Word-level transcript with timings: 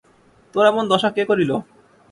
তোর 0.55 0.63
এমন 0.67 0.83
দশা 0.91 1.09
কে 1.15 1.23
করিল? 1.29 1.51